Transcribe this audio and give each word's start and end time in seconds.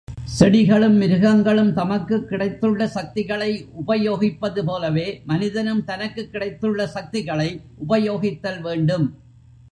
செடிகளும் 0.25 0.95
மிருகங்களும் 0.95 1.73
தமக்குக் 1.73 2.27
கிடைத்துள்ள 2.27 2.87
சக்திகளை 2.87 3.49
உபயோகிப்பது 3.87 4.61
போலவே 4.65 5.21
மனிதனும் 5.25 5.83
தனக்குக் 5.83 6.31
கிடைத்துள்ள 6.31 6.87
சக்திகளை 6.87 7.61
உபயோகித்தல் 7.89 8.61
வேண்டும். 8.61 9.05